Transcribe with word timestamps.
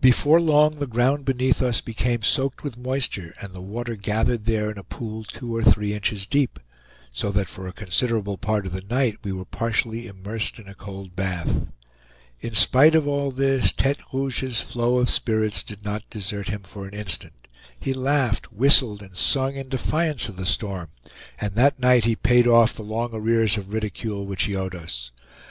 Before 0.00 0.40
long 0.40 0.78
the 0.78 0.86
ground 0.86 1.26
beneath 1.26 1.60
us 1.60 1.82
became 1.82 2.22
soaked 2.22 2.62
with 2.64 2.78
moisture, 2.78 3.34
and 3.42 3.52
the 3.52 3.60
water 3.60 3.94
gathered 3.94 4.46
there 4.46 4.70
in 4.70 4.78
a 4.78 4.82
pool 4.82 5.22
two 5.24 5.54
or 5.54 5.62
three 5.62 5.92
inches 5.92 6.24
deep; 6.26 6.58
so 7.12 7.30
that 7.32 7.50
for 7.50 7.68
a 7.68 7.74
considerable 7.74 8.38
part 8.38 8.64
of 8.64 8.72
the 8.72 8.80
night 8.80 9.18
we 9.22 9.32
were 9.32 9.44
partially 9.44 10.06
immersed 10.06 10.58
in 10.58 10.66
a 10.66 10.74
cold 10.74 11.14
bath. 11.14 11.66
In 12.40 12.54
spite 12.54 12.94
of 12.94 13.06
all 13.06 13.30
this, 13.30 13.70
Tete 13.70 14.00
Rouge's 14.14 14.62
flow 14.62 14.96
of 14.96 15.10
spirits 15.10 15.62
did 15.62 15.84
not 15.84 16.08
desert 16.08 16.48
him 16.48 16.62
for 16.62 16.88
an 16.88 16.94
instant, 16.94 17.34
he 17.78 17.92
laughed, 17.92 18.50
whistled, 18.50 19.02
and 19.02 19.14
sung 19.14 19.56
in 19.56 19.68
defiance 19.68 20.30
of 20.30 20.36
the 20.36 20.46
storm, 20.46 20.88
and 21.38 21.54
that 21.54 21.78
night 21.78 22.06
he 22.06 22.16
paid 22.16 22.46
off 22.48 22.72
the 22.72 22.82
long 22.82 23.10
arrears 23.14 23.58
of 23.58 23.74
ridicule 23.74 24.24
which 24.24 24.44
he 24.44 24.56
owed 24.56 24.74
us. 24.74 25.10